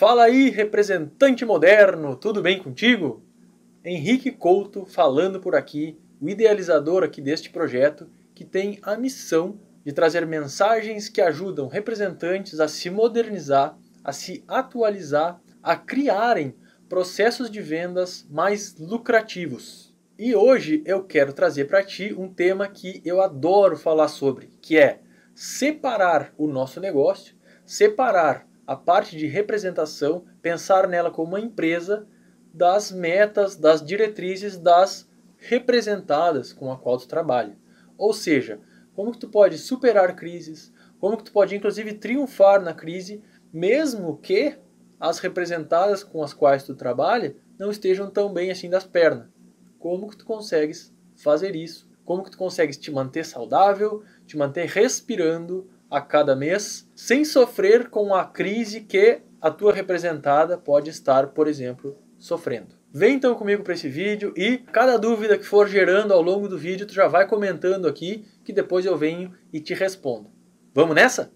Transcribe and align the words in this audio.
Fala 0.00 0.22
aí, 0.22 0.48
representante 0.48 1.44
moderno, 1.44 2.16
tudo 2.16 2.40
bem 2.40 2.58
contigo? 2.58 3.22
Henrique 3.84 4.30
Couto 4.30 4.86
falando 4.86 5.38
por 5.40 5.54
aqui, 5.54 6.00
o 6.18 6.26
idealizador 6.26 7.04
aqui 7.04 7.20
deste 7.20 7.50
projeto, 7.50 8.08
que 8.34 8.42
tem 8.42 8.78
a 8.80 8.96
missão 8.96 9.60
de 9.84 9.92
trazer 9.92 10.26
mensagens 10.26 11.10
que 11.10 11.20
ajudam 11.20 11.68
representantes 11.68 12.60
a 12.60 12.66
se 12.66 12.88
modernizar, 12.88 13.76
a 14.02 14.10
se 14.10 14.42
atualizar, 14.48 15.38
a 15.62 15.76
criarem 15.76 16.54
processos 16.88 17.50
de 17.50 17.60
vendas 17.60 18.26
mais 18.30 18.78
lucrativos. 18.78 19.94
E 20.18 20.34
hoje 20.34 20.82
eu 20.86 21.04
quero 21.04 21.34
trazer 21.34 21.66
para 21.66 21.84
ti 21.84 22.14
um 22.16 22.32
tema 22.32 22.66
que 22.68 23.02
eu 23.04 23.20
adoro 23.20 23.76
falar 23.76 24.08
sobre, 24.08 24.50
que 24.62 24.78
é 24.78 25.00
separar 25.34 26.32
o 26.38 26.46
nosso 26.46 26.80
negócio, 26.80 27.34
separar 27.66 28.48
a 28.70 28.76
parte 28.76 29.16
de 29.16 29.26
representação, 29.26 30.24
pensar 30.40 30.86
nela 30.86 31.10
como 31.10 31.30
uma 31.30 31.40
empresa 31.40 32.06
das 32.54 32.92
metas, 32.92 33.56
das 33.56 33.84
diretrizes, 33.84 34.56
das 34.56 35.10
representadas 35.38 36.52
com 36.52 36.70
a 36.70 36.78
qual 36.78 36.96
tu 36.96 37.08
trabalha. 37.08 37.58
Ou 37.98 38.12
seja, 38.12 38.60
como 38.94 39.10
que 39.10 39.18
tu 39.18 39.28
pode 39.28 39.58
superar 39.58 40.14
crises, 40.14 40.72
como 41.00 41.16
que 41.16 41.24
tu 41.24 41.32
pode 41.32 41.56
inclusive 41.56 41.94
triunfar 41.94 42.62
na 42.62 42.72
crise, 42.72 43.20
mesmo 43.52 44.18
que 44.18 44.56
as 45.00 45.18
representadas 45.18 46.04
com 46.04 46.22
as 46.22 46.32
quais 46.32 46.62
tu 46.62 46.76
trabalha 46.76 47.34
não 47.58 47.72
estejam 47.72 48.08
tão 48.08 48.32
bem 48.32 48.52
assim 48.52 48.70
das 48.70 48.86
pernas. 48.86 49.26
Como 49.80 50.08
que 50.08 50.16
tu 50.16 50.24
consegues 50.24 50.94
fazer 51.16 51.56
isso? 51.56 51.90
Como 52.04 52.22
que 52.22 52.30
tu 52.30 52.38
consegues 52.38 52.76
te 52.76 52.92
manter 52.92 53.24
saudável, 53.24 54.04
te 54.28 54.36
manter 54.36 54.66
respirando 54.66 55.68
a 55.90 56.00
cada 56.00 56.36
mês, 56.36 56.88
sem 56.94 57.24
sofrer 57.24 57.88
com 57.88 58.14
a 58.14 58.24
crise 58.24 58.80
que 58.80 59.20
a 59.40 59.50
tua 59.50 59.72
representada 59.72 60.56
pode 60.56 60.90
estar, 60.90 61.28
por 61.28 61.48
exemplo, 61.48 61.96
sofrendo. 62.18 62.78
Vem 62.92 63.14
então 63.14 63.34
comigo 63.34 63.62
para 63.62 63.74
esse 63.74 63.88
vídeo 63.88 64.32
e 64.36 64.58
cada 64.58 64.96
dúvida 64.96 65.38
que 65.38 65.44
for 65.44 65.68
gerando 65.68 66.12
ao 66.12 66.20
longo 66.20 66.48
do 66.48 66.58
vídeo, 66.58 66.86
tu 66.86 66.92
já 66.92 67.08
vai 67.08 67.26
comentando 67.26 67.86
aqui 67.86 68.24
que 68.44 68.52
depois 68.52 68.84
eu 68.84 68.96
venho 68.96 69.32
e 69.52 69.60
te 69.60 69.74
respondo. 69.74 70.30
Vamos 70.74 70.94
nessa? 70.94 71.32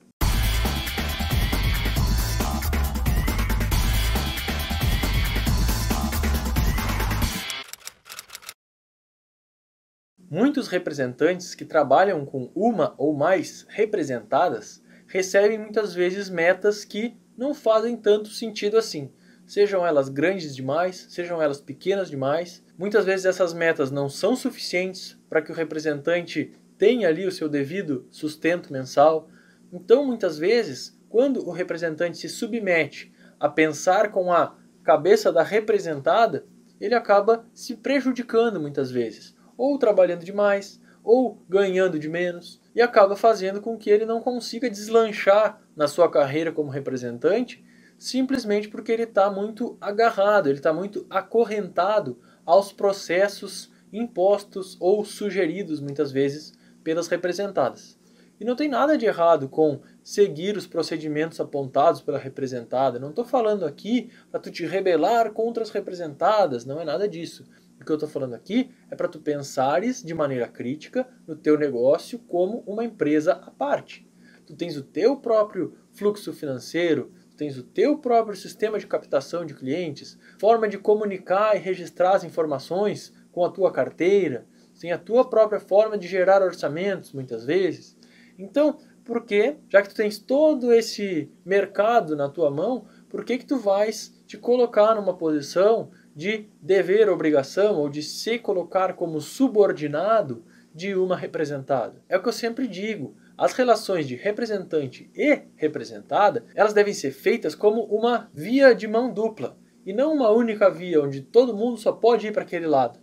Muitos 10.36 10.66
representantes 10.66 11.54
que 11.54 11.64
trabalham 11.64 12.26
com 12.26 12.50
uma 12.56 12.92
ou 12.98 13.14
mais 13.14 13.64
representadas 13.68 14.82
recebem 15.06 15.56
muitas 15.56 15.94
vezes 15.94 16.28
metas 16.28 16.84
que 16.84 17.16
não 17.38 17.54
fazem 17.54 17.96
tanto 17.96 18.30
sentido 18.30 18.76
assim. 18.76 19.12
Sejam 19.46 19.86
elas 19.86 20.08
grandes 20.08 20.56
demais, 20.56 21.06
sejam 21.08 21.40
elas 21.40 21.60
pequenas 21.60 22.10
demais. 22.10 22.64
Muitas 22.76 23.04
vezes 23.04 23.26
essas 23.26 23.54
metas 23.54 23.92
não 23.92 24.08
são 24.08 24.34
suficientes 24.34 25.16
para 25.30 25.40
que 25.40 25.52
o 25.52 25.54
representante 25.54 26.50
tenha 26.76 27.06
ali 27.06 27.24
o 27.28 27.30
seu 27.30 27.48
devido 27.48 28.04
sustento 28.10 28.72
mensal. 28.72 29.28
Então, 29.72 30.04
muitas 30.04 30.36
vezes, 30.36 31.00
quando 31.08 31.46
o 31.46 31.52
representante 31.52 32.18
se 32.18 32.28
submete 32.28 33.14
a 33.38 33.48
pensar 33.48 34.10
com 34.10 34.32
a 34.32 34.58
cabeça 34.82 35.32
da 35.32 35.44
representada, 35.44 36.44
ele 36.80 36.96
acaba 36.96 37.46
se 37.54 37.76
prejudicando 37.76 38.60
muitas 38.60 38.90
vezes 38.90 39.33
ou 39.56 39.78
trabalhando 39.78 40.24
demais, 40.24 40.80
ou 41.02 41.42
ganhando 41.48 41.98
de 41.98 42.08
menos, 42.08 42.60
e 42.74 42.80
acaba 42.80 43.14
fazendo 43.14 43.60
com 43.60 43.76
que 43.76 43.90
ele 43.90 44.06
não 44.06 44.20
consiga 44.20 44.70
deslanchar 44.70 45.60
na 45.76 45.86
sua 45.86 46.10
carreira 46.10 46.50
como 46.50 46.70
representante, 46.70 47.62
simplesmente 47.98 48.68
porque 48.68 48.90
ele 48.90 49.02
está 49.02 49.30
muito 49.30 49.76
agarrado, 49.80 50.48
ele 50.48 50.58
está 50.58 50.72
muito 50.72 51.06
acorrentado 51.10 52.18
aos 52.44 52.72
processos 52.72 53.70
impostos 53.92 54.76
ou 54.80 55.04
sugeridos 55.04 55.80
muitas 55.80 56.10
vezes 56.10 56.52
pelas 56.82 57.06
representadas. 57.06 57.98
E 58.40 58.44
não 58.44 58.56
tem 58.56 58.68
nada 58.68 58.98
de 58.98 59.06
errado 59.06 59.48
com 59.48 59.80
seguir 60.02 60.56
os 60.56 60.66
procedimentos 60.66 61.38
apontados 61.40 62.00
pela 62.00 62.18
representada. 62.18 62.98
Não 62.98 63.10
estou 63.10 63.24
falando 63.24 63.64
aqui 63.64 64.10
para 64.30 64.40
tu 64.40 64.50
te 64.50 64.66
rebelar 64.66 65.32
contra 65.32 65.62
as 65.62 65.70
representadas, 65.70 66.64
não 66.64 66.80
é 66.80 66.84
nada 66.84 67.08
disso. 67.08 67.46
O 67.84 67.86
que 67.86 67.92
eu 67.92 67.96
estou 67.96 68.08
falando 68.08 68.32
aqui 68.32 68.70
é 68.90 68.96
para 68.96 69.08
tu 69.08 69.20
pensares 69.20 70.02
de 70.02 70.14
maneira 70.14 70.48
crítica 70.48 71.06
no 71.26 71.36
teu 71.36 71.58
negócio 71.58 72.18
como 72.18 72.64
uma 72.66 72.82
empresa 72.82 73.34
à 73.34 73.50
parte. 73.50 74.08
Tu 74.46 74.56
tens 74.56 74.74
o 74.78 74.82
teu 74.82 75.18
próprio 75.18 75.76
fluxo 75.92 76.32
financeiro, 76.32 77.12
tu 77.30 77.36
tens 77.36 77.58
o 77.58 77.62
teu 77.62 77.98
próprio 77.98 78.34
sistema 78.34 78.78
de 78.78 78.86
captação 78.86 79.44
de 79.44 79.52
clientes, 79.52 80.18
forma 80.40 80.66
de 80.66 80.78
comunicar 80.78 81.56
e 81.56 81.58
registrar 81.58 82.12
as 82.12 82.24
informações 82.24 83.12
com 83.30 83.44
a 83.44 83.50
tua 83.50 83.70
carteira, 83.70 84.46
tem 84.80 84.90
a 84.90 84.98
tua 84.98 85.28
própria 85.28 85.60
forma 85.60 85.98
de 85.98 86.08
gerar 86.08 86.40
orçamentos 86.40 87.12
muitas 87.12 87.44
vezes. 87.44 87.98
Então, 88.38 88.78
por 89.04 89.26
que, 89.26 89.56
já 89.68 89.82
que 89.82 89.90
tu 89.90 89.94
tens 89.94 90.18
todo 90.18 90.72
esse 90.72 91.30
mercado 91.44 92.16
na 92.16 92.30
tua 92.30 92.50
mão, 92.50 92.86
por 93.10 93.26
que 93.26 93.36
que 93.36 93.44
tu 93.44 93.58
vais 93.58 94.14
te 94.26 94.38
colocar 94.38 94.94
numa 94.94 95.14
posição 95.14 95.90
de 96.14 96.46
dever, 96.62 97.08
obrigação 97.08 97.76
ou 97.76 97.88
de 97.88 98.02
se 98.02 98.38
colocar 98.38 98.94
como 98.94 99.20
subordinado 99.20 100.44
de 100.72 100.94
uma 100.94 101.16
representada. 101.16 102.02
É 102.08 102.16
o 102.16 102.22
que 102.22 102.28
eu 102.28 102.32
sempre 102.32 102.68
digo. 102.68 103.16
As 103.36 103.52
relações 103.52 104.06
de 104.06 104.14
representante 104.14 105.10
e 105.14 105.42
representada, 105.56 106.44
elas 106.54 106.72
devem 106.72 106.94
ser 106.94 107.10
feitas 107.10 107.54
como 107.54 107.82
uma 107.84 108.30
via 108.32 108.74
de 108.74 108.86
mão 108.86 109.12
dupla 109.12 109.56
e 109.84 109.92
não 109.92 110.14
uma 110.14 110.30
única 110.30 110.70
via 110.70 111.02
onde 111.02 111.20
todo 111.20 111.56
mundo 111.56 111.76
só 111.76 111.90
pode 111.90 112.28
ir 112.28 112.32
para 112.32 112.42
aquele 112.42 112.66
lado. 112.66 113.00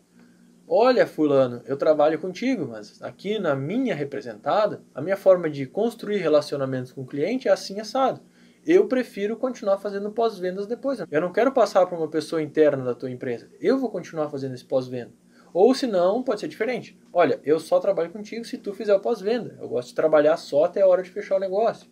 Olha, 0.65 1.05
fulano, 1.05 1.61
eu 1.65 1.75
trabalho 1.75 2.17
contigo, 2.17 2.65
mas 2.65 3.01
aqui 3.01 3.37
na 3.37 3.53
minha 3.53 3.93
representada, 3.93 4.81
a 4.95 5.01
minha 5.01 5.17
forma 5.17 5.49
de 5.49 5.65
construir 5.65 6.17
relacionamentos 6.17 6.93
com 6.93 7.01
o 7.01 7.05
cliente 7.05 7.49
é 7.49 7.51
assim 7.51 7.81
assado 7.81 8.21
eu 8.65 8.87
prefiro 8.87 9.35
continuar 9.35 9.77
fazendo 9.77 10.11
pós-vendas 10.11 10.67
depois. 10.67 10.99
Eu 11.09 11.21
não 11.21 11.31
quero 11.31 11.51
passar 11.51 11.85
para 11.85 11.97
uma 11.97 12.07
pessoa 12.07 12.41
interna 12.41 12.83
da 12.83 12.93
tua 12.93 13.09
empresa. 13.09 13.49
Eu 13.59 13.77
vou 13.77 13.89
continuar 13.89 14.29
fazendo 14.29 14.53
esse 14.53 14.65
pós-venda. 14.65 15.11
Ou 15.53 15.73
se 15.73 15.87
não, 15.87 16.23
pode 16.23 16.39
ser 16.39 16.47
diferente. 16.47 16.97
Olha, 17.11 17.39
eu 17.43 17.59
só 17.59 17.79
trabalho 17.79 18.11
contigo 18.11 18.45
se 18.45 18.57
tu 18.57 18.73
fizer 18.73 18.93
o 18.93 18.99
pós-venda. 18.99 19.57
Eu 19.59 19.67
gosto 19.67 19.89
de 19.89 19.95
trabalhar 19.95 20.37
só 20.37 20.65
até 20.65 20.81
a 20.81 20.87
hora 20.87 21.03
de 21.03 21.09
fechar 21.09 21.35
o 21.35 21.39
negócio. 21.39 21.89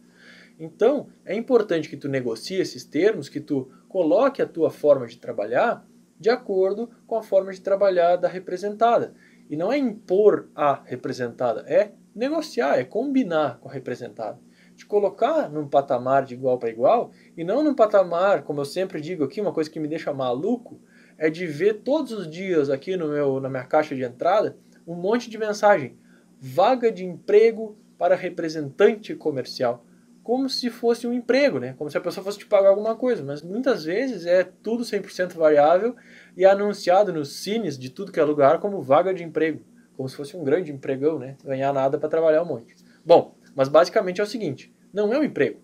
Então, 0.58 1.08
é 1.26 1.36
importante 1.36 1.90
que 1.90 1.98
tu 1.98 2.08
negocie 2.08 2.60
esses 2.60 2.84
termos, 2.86 3.30
que 3.30 3.40
tu 3.40 3.72
coloque 3.88 4.42
a 4.42 4.48
tua 4.48 4.70
forma 4.70 5.08
de 5.08 5.18
trabalhar 5.18 5.86
de 6.20 6.30
acordo 6.30 6.90
com 7.08 7.16
a 7.16 7.24
forma 7.24 7.52
de 7.52 7.62
trabalhar 7.62 8.18
da 8.18 8.28
representada. 8.28 9.14
E 9.50 9.58
não 9.58 9.72
é 9.72 9.78
impor 9.78 10.50
a 10.54 10.82
representada, 10.84 11.62
é 11.62 11.94
negociar, 12.14 12.78
é 12.78 12.84
combinar 12.84 13.58
com 13.60 13.70
a 13.70 13.72
representada 13.72 14.38
te 14.80 14.86
colocar 14.86 15.50
num 15.50 15.68
patamar 15.68 16.26
de 16.26 16.34
igual 16.34 16.58
para 16.58 16.70
igual 16.70 17.12
e 17.36 17.44
não 17.44 17.62
num 17.62 17.76
patamar, 17.76 18.44
como 18.44 18.62
eu 18.62 18.66
sempre 18.66 19.02
digo 19.02 19.26
aqui, 19.26 19.42
uma 19.42 19.52
coisa 19.52 19.70
que 19.70 19.80
me 19.80 19.88
deixa 19.88 20.14
maluco 20.14 20.80
é 21.18 21.30
de 21.30 21.46
ver 21.46 21.82
todos 21.82 22.14
os 22.14 22.30
dias 22.30 22.70
aqui 22.70 22.96
no 22.96 23.10
meu, 23.10 23.42
na 23.42 23.50
minha 23.50 23.66
caixa 23.66 23.94
de 23.94 24.04
entrada 24.04 24.58
um 24.88 24.96
monte 24.96 25.30
de 25.30 25.38
mensagem. 25.38 25.98
Vaga 26.40 26.92
de 26.92 27.06
emprego 27.06 27.78
para 27.98 28.16
representante 28.16 29.14
comercial. 29.14 29.86
Como 30.24 30.50
se 30.50 30.70
fosse 30.70 31.06
um 31.06 31.14
emprego, 31.14 31.60
né? 31.60 31.76
Como 31.78 31.92
se 31.92 31.98
a 31.98 32.02
pessoa 32.02 32.24
fosse 32.24 32.40
te 32.40 32.46
pagar 32.46 32.70
alguma 32.70 32.96
coisa. 32.96 33.22
Mas 33.22 33.42
muitas 33.44 33.84
vezes 33.84 34.26
é 34.26 34.44
tudo 34.44 34.84
100% 34.84 35.34
variável 35.36 35.96
e 36.38 36.46
é 36.46 36.50
anunciado 36.50 37.12
nos 37.12 37.34
cines 37.44 37.78
de 37.78 37.90
tudo 37.90 38.12
que 38.12 38.20
é 38.20 38.24
lugar 38.24 38.60
como 38.60 38.82
vaga 38.82 39.14
de 39.14 39.24
emprego. 39.24 39.62
Como 39.98 40.08
se 40.08 40.16
fosse 40.16 40.38
um 40.38 40.44
grande 40.44 40.72
empregão, 40.72 41.20
né? 41.20 41.36
Ganhar 41.44 41.74
nada 41.74 41.98
para 41.98 42.08
trabalhar 42.08 42.42
um 42.42 42.46
monte. 42.46 42.76
Bom, 43.06 43.36
mas 43.56 43.68
basicamente 43.68 44.22
é 44.22 44.24
o 44.24 44.28
seguinte: 44.28 44.74
não 44.94 45.14
é 45.14 45.20
um 45.20 45.24
emprego, 45.24 45.62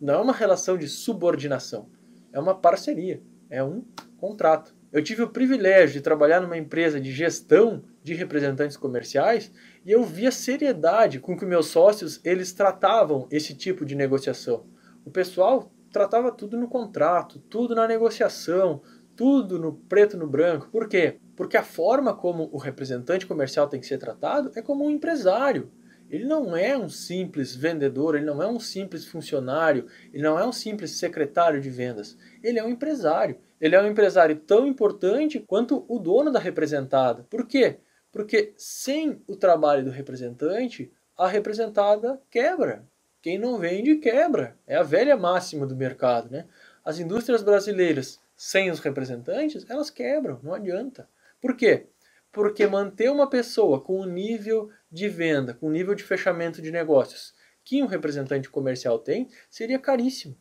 não 0.00 0.14
é 0.14 0.18
uma 0.18 0.32
relação 0.32 0.76
de 0.76 0.88
subordinação, 0.88 1.88
é 2.32 2.40
uma 2.40 2.54
parceria, 2.54 3.22
é 3.48 3.62
um 3.62 3.84
contrato. 4.18 4.74
Eu 4.92 5.02
tive 5.02 5.22
o 5.22 5.28
privilégio 5.28 5.94
de 5.94 6.00
trabalhar 6.00 6.40
numa 6.40 6.56
empresa 6.56 7.00
de 7.00 7.12
gestão 7.12 7.84
de 8.02 8.14
representantes 8.14 8.76
comerciais 8.76 9.52
e 9.84 9.90
eu 9.90 10.02
vi 10.04 10.26
a 10.26 10.32
seriedade 10.32 11.20
com 11.20 11.36
que 11.36 11.44
meus 11.44 11.66
sócios 11.66 12.20
eles 12.24 12.52
tratavam 12.52 13.26
esse 13.30 13.54
tipo 13.54 13.84
de 13.84 13.94
negociação. 13.94 14.64
O 15.04 15.10
pessoal 15.10 15.70
tratava 15.92 16.30
tudo 16.32 16.56
no 16.56 16.68
contrato, 16.68 17.38
tudo 17.50 17.74
na 17.74 17.86
negociação, 17.86 18.80
tudo 19.16 19.58
no 19.58 19.72
preto 19.72 20.16
no 20.16 20.26
branco. 20.26 20.68
Por 20.70 20.88
quê? 20.88 21.18
Porque 21.34 21.56
a 21.56 21.62
forma 21.62 22.14
como 22.14 22.48
o 22.52 22.58
representante 22.58 23.26
comercial 23.26 23.68
tem 23.68 23.80
que 23.80 23.86
ser 23.86 23.98
tratado 23.98 24.52
é 24.54 24.62
como 24.62 24.84
um 24.84 24.90
empresário. 24.90 25.70
Ele 26.08 26.24
não 26.24 26.56
é 26.56 26.76
um 26.76 26.88
simples 26.88 27.54
vendedor, 27.54 28.14
ele 28.14 28.24
não 28.24 28.42
é 28.42 28.46
um 28.46 28.60
simples 28.60 29.04
funcionário, 29.04 29.86
ele 30.12 30.22
não 30.22 30.38
é 30.38 30.46
um 30.46 30.52
simples 30.52 30.92
secretário 30.92 31.60
de 31.60 31.68
vendas. 31.68 32.16
Ele 32.42 32.58
é 32.58 32.64
um 32.64 32.68
empresário. 32.68 33.38
Ele 33.60 33.74
é 33.74 33.82
um 33.82 33.86
empresário 33.86 34.36
tão 34.36 34.66
importante 34.66 35.40
quanto 35.40 35.84
o 35.88 35.98
dono 35.98 36.30
da 36.30 36.38
representada. 36.38 37.24
Por 37.28 37.46
quê? 37.46 37.78
Porque 38.12 38.52
sem 38.56 39.20
o 39.26 39.36
trabalho 39.36 39.84
do 39.84 39.90
representante, 39.90 40.92
a 41.16 41.26
representada 41.26 42.20
quebra. 42.30 42.84
Quem 43.20 43.38
não 43.38 43.58
vende, 43.58 43.96
quebra. 43.96 44.56
É 44.66 44.76
a 44.76 44.82
velha 44.82 45.16
máxima 45.16 45.66
do 45.66 45.74
mercado, 45.74 46.30
né? 46.30 46.46
As 46.84 47.00
indústrias 47.00 47.42
brasileiras, 47.42 48.20
sem 48.36 48.70
os 48.70 48.78
representantes, 48.78 49.68
elas 49.68 49.90
quebram, 49.90 50.38
não 50.42 50.54
adianta. 50.54 51.08
Por 51.40 51.56
quê? 51.56 51.86
Porque 52.30 52.66
manter 52.66 53.10
uma 53.10 53.28
pessoa 53.28 53.80
com 53.80 54.00
um 54.00 54.06
nível 54.06 54.70
de 54.90 55.08
venda, 55.08 55.54
com 55.54 55.70
nível 55.70 55.94
de 55.94 56.02
fechamento 56.02 56.62
de 56.62 56.70
negócios 56.70 57.34
que 57.66 57.82
um 57.82 57.86
representante 57.86 58.48
comercial 58.48 58.96
tem, 58.96 59.28
seria 59.50 59.78
caríssimo. 59.78 60.38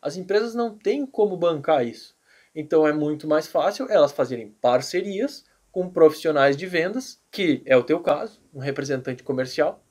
As 0.00 0.18
empresas 0.18 0.54
não 0.54 0.76
têm 0.76 1.06
como 1.06 1.34
bancar 1.34 1.86
isso. 1.86 2.14
Então 2.54 2.86
é 2.86 2.92
muito 2.92 3.26
mais 3.26 3.46
fácil 3.46 3.90
elas 3.90 4.12
fazerem 4.12 4.50
parcerias 4.60 5.44
com 5.72 5.90
profissionais 5.90 6.54
de 6.54 6.66
vendas, 6.66 7.20
que 7.30 7.62
é 7.64 7.76
o 7.76 7.82
teu 7.82 8.00
caso, 8.00 8.42
um 8.52 8.60
representante 8.60 9.22
comercial, 9.22 9.82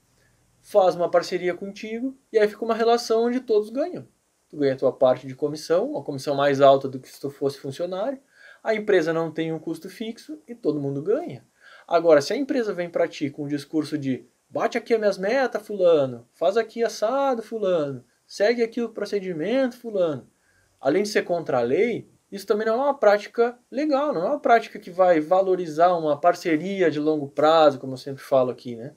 faz 0.62 0.96
uma 0.96 1.10
parceria 1.10 1.56
contigo 1.56 2.18
e 2.32 2.38
aí 2.38 2.48
fica 2.48 2.64
uma 2.64 2.76
relação 2.76 3.26
onde 3.26 3.40
todos 3.40 3.72
ganham. 3.72 4.08
Tu 4.48 4.58
ganha 4.58 4.74
a 4.74 4.78
tua 4.78 4.94
parte 4.94 5.26
de 5.26 5.36
comissão, 5.36 5.90
uma 5.92 6.04
comissão 6.04 6.36
mais 6.36 6.62
alta 6.62 6.88
do 6.88 7.00
que 7.00 7.10
se 7.10 7.20
tu 7.20 7.32
fosse 7.32 7.60
funcionário. 7.60 8.20
A 8.64 8.76
empresa 8.76 9.12
não 9.12 9.32
tem 9.32 9.52
um 9.52 9.60
custo 9.60 9.90
fixo 9.90 10.40
e 10.48 10.54
todo 10.54 10.80
mundo 10.80 11.02
ganha. 11.02 11.46
Agora, 11.88 12.22
se 12.22 12.34
a 12.34 12.38
empresa 12.38 12.74
vem 12.74 12.90
para 12.90 13.08
ti 13.08 13.30
com 13.30 13.44
um 13.44 13.48
discurso 13.48 13.98
de 13.98 14.26
bate 14.50 14.78
aqui 14.78 14.94
as 14.94 15.00
minhas 15.00 15.18
metas, 15.18 15.66
fulano, 15.66 16.28
faz 16.34 16.58
aqui 16.58 16.84
assado, 16.84 17.42
fulano, 17.42 18.04
segue 18.26 18.64
aqui 18.64 18.82
o 18.82 18.90
procedimento, 18.90 19.78
fulano, 19.78 20.28
além 20.80 21.04
de 21.04 21.10
ser 21.10 21.24
contra 21.24 21.60
a 21.60 21.62
lei, 21.62 22.10
isso 22.32 22.48
também 22.48 22.66
não 22.66 22.74
é 22.74 22.84
uma 22.86 22.98
prática 22.98 23.58
legal, 23.72 24.14
não 24.14 24.22
é 24.22 24.30
uma 24.30 24.40
prática 24.40 24.80
que 24.80 24.90
vai 24.90 25.20
valorizar 25.20 25.96
uma 25.96 26.20
parceria 26.20 26.90
de 26.90 27.00
longo 27.00 27.30
prazo, 27.30 27.80
como 27.80 27.94
eu 27.94 27.98
sempre 27.98 28.24
falo 28.24 28.52
aqui, 28.52 28.76
né? 28.76 28.94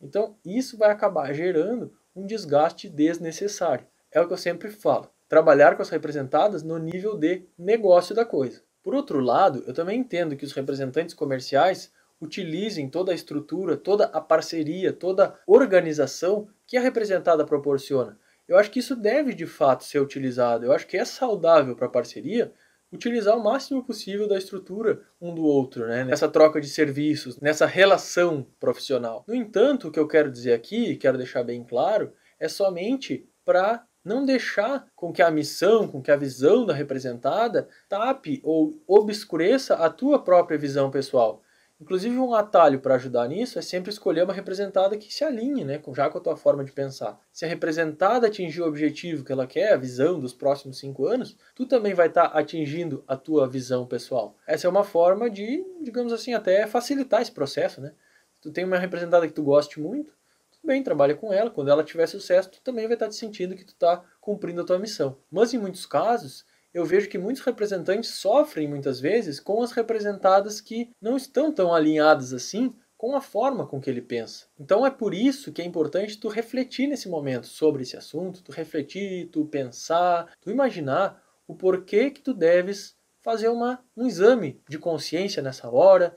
Então, 0.00 0.36
isso 0.44 0.78
vai 0.78 0.90
acabar 0.90 1.32
gerando 1.32 1.92
um 2.16 2.26
desgaste 2.26 2.88
desnecessário. 2.88 3.86
É 4.10 4.20
o 4.20 4.26
que 4.26 4.32
eu 4.32 4.38
sempre 4.38 4.70
falo. 4.70 5.10
Trabalhar 5.28 5.76
com 5.76 5.82
as 5.82 5.90
representadas 5.90 6.62
no 6.62 6.78
nível 6.78 7.16
de 7.16 7.44
negócio 7.56 8.14
da 8.14 8.24
coisa. 8.24 8.62
Por 8.82 8.94
outro 8.94 9.20
lado, 9.20 9.62
eu 9.66 9.74
também 9.74 10.00
entendo 10.00 10.34
que 10.34 10.44
os 10.44 10.52
representantes 10.52 11.14
comerciais 11.14 11.92
utilizem 12.20 12.88
toda 12.88 13.12
a 13.12 13.14
estrutura, 13.14 13.76
toda 13.76 14.04
a 14.06 14.20
parceria, 14.20 14.92
toda 14.92 15.26
a 15.26 15.34
organização 15.46 16.48
que 16.66 16.76
a 16.76 16.80
representada 16.80 17.44
proporciona. 17.44 18.18
Eu 18.46 18.58
acho 18.58 18.70
que 18.70 18.80
isso 18.80 18.96
deve 18.96 19.32
de 19.32 19.46
fato 19.46 19.84
ser 19.84 20.00
utilizado. 20.00 20.64
Eu 20.64 20.72
acho 20.72 20.86
que 20.86 20.96
é 20.96 21.04
saudável 21.04 21.76
para 21.76 21.86
a 21.86 21.90
parceria 21.90 22.52
utilizar 22.92 23.36
o 23.36 23.42
máximo 23.42 23.84
possível 23.84 24.26
da 24.26 24.36
estrutura 24.36 25.02
um 25.20 25.34
do 25.34 25.44
outro, 25.44 25.86
né? 25.86 26.04
nessa 26.04 26.28
troca 26.28 26.60
de 26.60 26.68
serviços, 26.68 27.38
nessa 27.40 27.64
relação 27.64 28.44
profissional. 28.58 29.24
No 29.26 29.34
entanto, 29.34 29.88
o 29.88 29.92
que 29.92 30.00
eu 30.00 30.08
quero 30.08 30.30
dizer 30.30 30.52
aqui, 30.52 30.96
quero 30.96 31.16
deixar 31.16 31.44
bem 31.44 31.62
claro, 31.62 32.12
é 32.38 32.48
somente 32.48 33.28
para 33.44 33.84
não 34.04 34.24
deixar 34.24 34.86
com 34.96 35.12
que 35.12 35.22
a 35.22 35.30
missão, 35.30 35.86
com 35.86 36.02
que 36.02 36.10
a 36.10 36.16
visão 36.16 36.64
da 36.64 36.74
representada 36.74 37.68
tape 37.88 38.40
ou 38.42 38.82
obscureça 38.86 39.74
a 39.74 39.90
tua 39.90 40.22
própria 40.22 40.58
visão 40.58 40.90
pessoal. 40.90 41.42
Inclusive, 41.80 42.18
um 42.18 42.34
atalho 42.34 42.78
para 42.78 42.96
ajudar 42.96 43.26
nisso 43.26 43.58
é 43.58 43.62
sempre 43.62 43.90
escolher 43.90 44.22
uma 44.22 44.34
representada 44.34 44.98
que 44.98 45.12
se 45.12 45.24
alinhe 45.24 45.64
né, 45.64 45.80
já 45.94 46.10
com 46.10 46.18
a 46.18 46.20
tua 46.20 46.36
forma 46.36 46.62
de 46.62 46.72
pensar. 46.72 47.18
Se 47.32 47.46
a 47.46 47.48
representada 47.48 48.26
atingir 48.26 48.60
o 48.60 48.66
objetivo 48.66 49.24
que 49.24 49.32
ela 49.32 49.46
quer, 49.46 49.72
a 49.72 49.78
visão 49.78 50.20
dos 50.20 50.34
próximos 50.34 50.78
cinco 50.78 51.06
anos, 51.06 51.38
tu 51.54 51.64
também 51.64 51.94
vai 51.94 52.08
estar 52.08 52.28
tá 52.28 52.38
atingindo 52.38 53.02
a 53.08 53.16
tua 53.16 53.48
visão 53.48 53.86
pessoal. 53.86 54.36
Essa 54.46 54.66
é 54.66 54.70
uma 54.70 54.84
forma 54.84 55.30
de, 55.30 55.64
digamos 55.80 56.12
assim, 56.12 56.34
até 56.34 56.66
facilitar 56.66 57.22
esse 57.22 57.32
processo. 57.32 57.80
Né? 57.80 57.94
Tu 58.42 58.50
tem 58.50 58.64
uma 58.64 58.78
representada 58.78 59.26
que 59.26 59.32
tu 59.32 59.42
goste 59.42 59.80
muito, 59.80 60.12
tudo 60.52 60.66
bem, 60.66 60.82
trabalha 60.82 61.14
com 61.14 61.32
ela. 61.32 61.50
Quando 61.50 61.70
ela 61.70 61.82
tiver 61.82 62.06
sucesso, 62.06 62.50
tu 62.50 62.60
também 62.60 62.86
vai 62.86 62.94
estar 62.94 63.06
tá 63.06 63.10
te 63.10 63.16
sentindo 63.16 63.56
que 63.56 63.64
tu 63.64 63.72
está 63.72 64.04
cumprindo 64.20 64.60
a 64.60 64.64
tua 64.64 64.78
missão. 64.78 65.16
Mas 65.30 65.54
em 65.54 65.58
muitos 65.58 65.86
casos, 65.86 66.44
eu 66.72 66.84
vejo 66.84 67.08
que 67.08 67.18
muitos 67.18 67.42
representantes 67.42 68.10
sofrem 68.10 68.68
muitas 68.68 69.00
vezes 69.00 69.40
com 69.40 69.62
as 69.62 69.72
representadas 69.72 70.60
que 70.60 70.90
não 71.00 71.16
estão 71.16 71.52
tão 71.52 71.74
alinhadas 71.74 72.32
assim 72.32 72.74
com 72.96 73.16
a 73.16 73.20
forma 73.20 73.66
com 73.66 73.80
que 73.80 73.88
ele 73.88 74.02
pensa. 74.02 74.46
Então 74.58 74.86
é 74.86 74.90
por 74.90 75.14
isso 75.14 75.52
que 75.52 75.62
é 75.62 75.64
importante 75.64 76.18
tu 76.18 76.28
refletir 76.28 76.86
nesse 76.86 77.08
momento 77.08 77.46
sobre 77.46 77.82
esse 77.82 77.96
assunto, 77.96 78.42
tu 78.42 78.52
refletir, 78.52 79.28
tu 79.30 79.46
pensar, 79.46 80.30
tu 80.40 80.50
imaginar 80.50 81.22
o 81.48 81.54
porquê 81.54 82.10
que 82.10 82.20
tu 82.20 82.34
deves 82.34 82.94
fazer 83.22 83.48
uma, 83.48 83.82
um 83.96 84.06
exame 84.06 84.60
de 84.68 84.78
consciência 84.78 85.42
nessa 85.42 85.70
hora, 85.70 86.14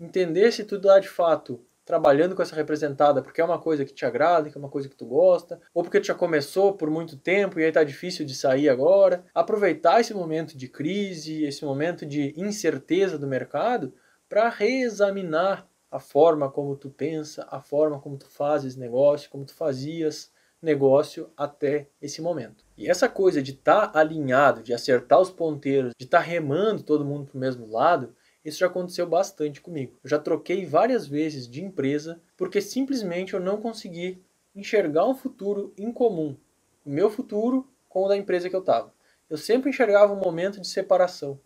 entender 0.00 0.50
se 0.52 0.64
tu 0.64 0.78
dá 0.78 0.98
de 0.98 1.08
fato 1.08 1.64
trabalhando 1.84 2.34
com 2.34 2.42
essa 2.42 2.54
representada 2.54 3.22
porque 3.22 3.40
é 3.40 3.44
uma 3.44 3.58
coisa 3.58 3.84
que 3.84 3.92
te 3.92 4.04
agrada, 4.04 4.50
que 4.50 4.56
é 4.56 4.60
uma 4.60 4.68
coisa 4.68 4.88
que 4.88 4.96
tu 4.96 5.04
gosta, 5.04 5.60
ou 5.74 5.82
porque 5.82 6.00
tu 6.00 6.06
já 6.06 6.14
começou 6.14 6.74
por 6.74 6.90
muito 6.90 7.16
tempo 7.16 7.58
e 7.58 7.64
aí 7.64 7.72
tá 7.72 7.82
difícil 7.82 8.24
de 8.24 8.34
sair 8.34 8.68
agora. 8.68 9.24
Aproveitar 9.34 10.00
esse 10.00 10.14
momento 10.14 10.56
de 10.56 10.68
crise, 10.68 11.44
esse 11.44 11.64
momento 11.64 12.06
de 12.06 12.32
incerteza 12.36 13.18
do 13.18 13.26
mercado 13.26 13.92
para 14.28 14.48
reexaminar 14.48 15.68
a 15.90 15.98
forma 15.98 16.50
como 16.50 16.74
tu 16.76 16.88
pensa, 16.88 17.46
a 17.50 17.60
forma 17.60 18.00
como 18.00 18.16
tu 18.16 18.26
fazes 18.26 18.76
negócio, 18.76 19.30
como 19.30 19.44
tu 19.44 19.54
fazias 19.54 20.32
negócio 20.62 21.28
até 21.36 21.88
esse 22.00 22.22
momento. 22.22 22.64
E 22.78 22.88
essa 22.88 23.08
coisa 23.08 23.42
de 23.42 23.50
estar 23.50 23.88
tá 23.88 23.98
alinhado, 23.98 24.62
de 24.62 24.72
acertar 24.72 25.20
os 25.20 25.30
ponteiros, 25.30 25.92
de 25.98 26.04
estar 26.04 26.20
tá 26.20 26.24
remando 26.24 26.84
todo 26.84 27.04
mundo 27.04 27.26
para 27.26 27.36
o 27.36 27.40
mesmo 27.40 27.70
lado, 27.70 28.14
isso 28.44 28.58
já 28.58 28.66
aconteceu 28.66 29.06
bastante 29.06 29.60
comigo. 29.60 29.96
Eu 30.02 30.10
já 30.10 30.18
troquei 30.18 30.66
várias 30.66 31.06
vezes 31.06 31.48
de 31.48 31.62
empresa 31.62 32.20
porque 32.36 32.60
simplesmente 32.60 33.34
eu 33.34 33.40
não 33.40 33.60
consegui 33.60 34.22
enxergar 34.54 35.06
um 35.06 35.14
futuro 35.14 35.72
em 35.78 35.92
comum. 35.92 36.36
O 36.84 36.90
meu 36.90 37.10
futuro 37.10 37.68
com 37.88 38.04
o 38.04 38.08
da 38.08 38.16
empresa 38.16 38.48
que 38.48 38.56
eu 38.56 38.60
estava. 38.60 38.92
Eu 39.28 39.38
sempre 39.38 39.70
enxergava 39.70 40.12
um 40.12 40.20
momento 40.20 40.60
de 40.60 40.66
separação. 40.66 41.38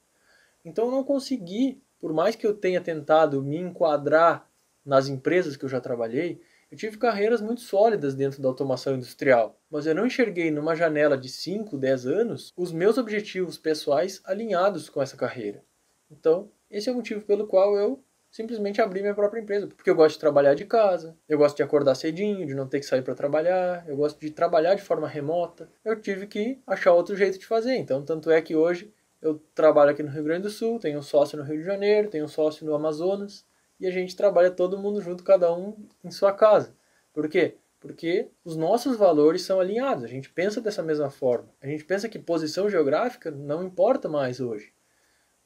Então 0.65 0.87
eu 0.87 0.91
não 0.91 1.05
consegui, 1.05 1.81
por 2.01 2.13
mais 2.13 2.35
que 2.35 2.47
eu 2.47 2.55
tenha 2.55 2.81
tentado 2.81 3.43
me 3.43 3.59
enquadrar 3.59 4.49
nas 4.85 5.09
empresas 5.09 5.57
que 5.57 5.65
eu 5.65 5.69
já 5.69 5.81
trabalhei, 5.81 6.41
eu 6.71 6.77
tive 6.77 6.99
carreiras 6.99 7.41
muito 7.41 7.61
sólidas 7.61 8.15
dentro 8.15 8.43
da 8.43 8.49
automação 8.49 8.97
industrial, 8.97 9.61
mas 9.71 9.87
eu 9.87 9.95
não 9.95 10.07
enxerguei 10.07 10.51
numa 10.51 10.75
janela 10.75 11.17
de 11.17 11.29
5, 11.29 11.77
10 11.77 12.07
anos 12.07 12.53
os 12.57 12.73
meus 12.73 12.99
objetivos 12.99 13.57
pessoais 13.57 14.21
alinhados 14.25 14.89
com 14.89 15.01
essa 15.01 15.17
carreira. 15.17 15.63
Então, 16.11 16.51
esse 16.77 16.89
é 16.89 16.93
o 16.93 16.95
motivo 16.95 17.23
pelo 17.23 17.47
qual 17.47 17.77
eu 17.77 18.03
simplesmente 18.31 18.83
abri 18.83 19.01
minha 19.01 19.15
própria 19.15 19.41
empresa, 19.41 19.67
porque 19.67 19.89
eu 19.89 19.95
gosto 19.95 20.17
de 20.17 20.21
trabalhar 20.21 20.55
de 20.55 20.67
casa, 20.67 21.17
eu 21.27 21.39
gosto 21.39 21.57
de 21.57 21.63
acordar 21.63 21.95
cedinho, 21.95 22.47
de 22.47 22.55
não 22.55 22.69
ter 22.69 22.81
que 22.81 22.87
sair 22.87 23.01
para 23.01 23.15
trabalhar, 23.15 23.85
eu 23.89 23.97
gosto 23.97 24.21
de 24.21 24.31
trabalhar 24.31 24.75
de 24.75 24.83
forma 24.83 25.09
remota. 25.09 25.71
Eu 25.83 25.99
tive 25.99 26.27
que 26.27 26.61
achar 26.67 26.93
outro 26.93 27.17
jeito 27.17 27.39
de 27.39 27.47
fazer. 27.47 27.77
Então, 27.77 28.05
tanto 28.05 28.31
é 28.31 28.43
que 28.43 28.55
hoje 28.55 28.93
eu 29.23 29.41
trabalho 29.55 29.91
aqui 29.91 30.03
no 30.03 30.11
Rio 30.11 30.25
Grande 30.25 30.43
do 30.43 30.51
Sul, 30.51 30.79
tenho 30.79 30.99
um 30.99 31.03
sócio 31.03 31.39
no 31.39 31.45
Rio 31.45 31.59
de 31.59 31.65
Janeiro, 31.65 32.11
tenho 32.11 32.27
um 32.27 32.29
sócio 32.29 32.67
no 32.67 32.75
Amazonas, 32.75 33.47
e 33.81 33.87
a 33.87 33.91
gente 33.91 34.15
trabalha 34.15 34.51
todo 34.51 34.79
mundo 34.79 35.01
junto, 35.01 35.25
cada 35.25 35.53
um 35.55 35.75
em 36.05 36.11
sua 36.11 36.33
casa. 36.33 36.75
Por 37.15 37.29
quê? 37.29 37.57
Porque 37.81 38.29
os 38.45 38.55
nossos 38.55 38.97
valores 38.97 39.43
são 39.43 39.61
alinhados, 39.61 40.05
a 40.05 40.09
gente 40.09 40.29
pensa 40.29 40.61
dessa 40.61 40.83
mesma 40.83 41.09
forma. 41.09 41.49
A 41.63 41.67
gente 41.67 41.85
pensa 41.85 42.09
que 42.09 42.19
posição 42.19 42.69
geográfica 42.69 43.31
não 43.31 43.65
importa 43.65 44.09
mais 44.09 44.41
hoje. 44.41 44.76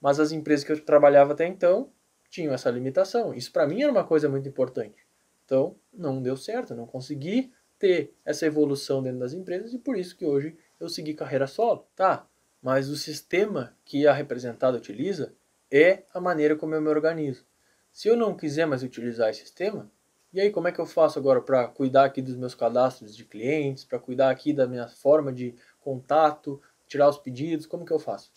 Mas 0.01 0.19
as 0.19 0.33
empresas 0.33 0.65
que 0.65 0.73
eu 0.73 0.85
trabalhava 0.85 1.33
até 1.33 1.47
então 1.47 1.91
tinham 2.29 2.55
essa 2.55 2.71
limitação. 2.71 3.35
Isso 3.35 3.53
para 3.53 3.67
mim 3.67 3.83
era 3.83 3.93
uma 3.93 4.05
coisa 4.05 4.29
muito 4.29 4.49
importante. 4.49 5.07
Então, 5.45 5.77
não 5.93 6.23
deu 6.23 6.37
certo, 6.37 6.75
não 6.75 6.87
consegui 6.87 7.53
ter 7.79 8.15
essa 8.25 8.47
evolução 8.47 9.03
dentro 9.03 9.19
das 9.19 9.33
empresas 9.33 9.73
e 9.73 9.79
por 9.79 9.97
isso 9.97 10.17
que 10.17 10.25
hoje 10.25 10.57
eu 10.79 10.89
segui 10.89 11.15
carreira 11.15 11.47
solo. 11.47 11.87
Tá, 11.97 12.27
mas 12.63 12.89
o 12.89 12.97
sistema 12.97 13.75
que 13.85 14.07
a 14.07 14.13
representada 14.13 14.77
utiliza 14.77 15.35
é 15.71 16.05
a 16.13 16.21
maneira 16.21 16.55
como 16.57 16.75
eu 16.75 16.81
me 16.81 16.89
organizo. 16.89 17.45
Se 17.91 18.09
eu 18.09 18.17
não 18.17 18.37
quiser 18.37 18.67
mais 18.67 18.83
utilizar 18.83 19.31
esse 19.31 19.41
sistema, 19.41 19.91
e 20.33 20.41
aí 20.41 20.51
como 20.51 20.69
é 20.69 20.73
que 20.73 20.81
eu 20.81 20.87
faço 20.87 21.19
agora 21.19 21.41
para 21.41 21.67
cuidar 21.67 22.05
aqui 22.05 22.23
dos 22.23 22.37
meus 22.37 22.55
cadastros 22.55 23.17
de 23.17 23.25
clientes, 23.25 23.85
para 23.85 23.99
cuidar 23.99 24.31
aqui 24.31 24.53
da 24.53 24.67
minha 24.67 24.87
forma 24.89 25.33
de 25.33 25.57
contato, 25.81 26.63
tirar 26.87 27.09
os 27.09 27.19
pedidos, 27.19 27.67
como 27.67 27.85
que 27.85 27.93
eu 27.93 27.99
faço? 27.99 28.31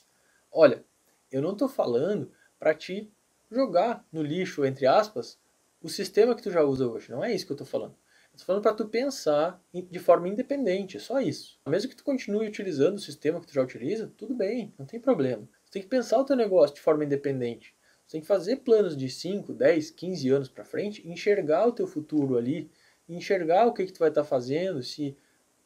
Olha, 0.51 0.83
eu 1.33 1.41
não 1.41 1.53
estou 1.53 1.67
falando 1.67 2.31
para 2.59 2.75
te 2.75 3.11
jogar 3.51 4.05
no 4.11 4.21
lixo, 4.21 4.63
entre 4.63 4.85
aspas, 4.85 5.39
o 5.81 5.89
sistema 5.89 6.35
que 6.35 6.43
tu 6.43 6.51
já 6.51 6.63
usa 6.63 6.87
hoje. 6.87 7.11
Não 7.11 7.23
é 7.23 7.33
isso 7.33 7.45
que 7.45 7.51
eu 7.51 7.55
estou 7.55 7.67
falando. 7.67 7.95
Estou 8.33 8.45
falando 8.45 8.63
para 8.63 8.73
tu 8.73 8.87
pensar 8.87 9.61
de 9.73 9.99
forma 9.99 10.27
independente, 10.27 10.99
só 10.99 11.19
isso. 11.19 11.59
Mesmo 11.67 11.89
que 11.89 11.95
tu 11.95 12.03
continue 12.03 12.47
utilizando 12.47 12.95
o 12.95 13.01
sistema 13.01 13.39
que 13.39 13.47
tu 13.47 13.53
já 13.53 13.61
utiliza, 13.61 14.11
tudo 14.17 14.33
bem, 14.33 14.73
não 14.77 14.85
tem 14.85 14.99
problema. 14.99 15.47
Tu 15.65 15.71
tem 15.71 15.81
que 15.81 15.87
pensar 15.87 16.19
o 16.19 16.25
teu 16.25 16.35
negócio 16.35 16.75
de 16.75 16.81
forma 16.81 17.03
independente. 17.03 17.75
Tu 18.07 18.11
tem 18.11 18.21
que 18.21 18.27
fazer 18.27 18.57
planos 18.57 18.95
de 18.95 19.09
5, 19.09 19.53
10, 19.53 19.91
15 19.91 20.29
anos 20.29 20.49
para 20.49 20.65
frente, 20.65 21.07
enxergar 21.07 21.67
o 21.67 21.71
teu 21.71 21.87
futuro 21.87 22.37
ali, 22.37 22.71
enxergar 23.09 23.65
o 23.67 23.73
que, 23.73 23.85
que 23.85 23.93
tu 23.93 23.99
vai 23.99 24.09
estar 24.09 24.23
tá 24.23 24.27
fazendo, 24.27 24.81
se 24.81 25.15